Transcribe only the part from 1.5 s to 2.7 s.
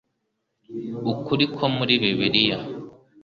ko muri Bibiliya.